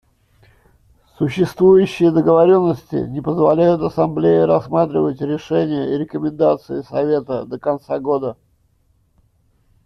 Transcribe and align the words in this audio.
Существующие 1.15 2.09
договоренности 2.09 2.95
не 2.95 3.21
позволяют 3.21 3.83
Ассамблее 3.83 4.45
рассматривать 4.45 5.21
решения 5.21 5.93
и 5.93 5.99
рекомендации 5.99 6.81
Совета 6.81 7.45
до 7.45 7.59
конца 7.59 7.99
года. 7.99 8.35